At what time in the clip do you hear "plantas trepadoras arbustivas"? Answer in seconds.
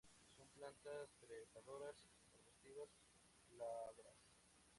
0.55-2.89